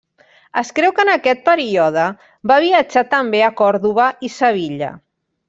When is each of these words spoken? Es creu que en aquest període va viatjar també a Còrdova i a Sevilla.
Es 0.61 0.69
creu 0.77 0.93
que 0.99 1.03
en 1.03 1.11
aquest 1.15 1.43
període 1.49 2.05
va 2.53 2.57
viatjar 2.65 3.05
també 3.13 3.43
a 3.49 3.51
Còrdova 3.61 4.09
i 4.29 4.33
a 4.35 4.37
Sevilla. 4.41 4.93